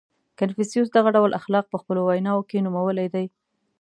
[0.39, 3.25] •کنفوسیوس دغه ډول اخلاق په خپلو ویناوو کې نومولي دي.